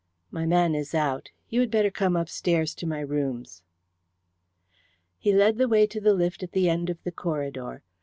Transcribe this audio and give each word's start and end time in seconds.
"My 0.31 0.47
man 0.47 0.73
is 0.73 0.95
out. 0.95 1.29
You 1.49 1.59
had 1.59 1.69
better 1.69 1.91
come 1.91 2.15
upstairs 2.15 2.73
to 2.73 2.87
my 2.87 3.01
rooms." 3.01 3.61
He 5.19 5.31
led 5.31 5.59
the 5.59 5.67
way 5.67 5.85
to 5.85 6.01
the 6.01 6.15
lift 6.15 6.41
at 6.41 6.53
the 6.53 6.67
end 6.69 6.89
of 6.89 7.03
the 7.03 7.11
corridor. 7.11 7.83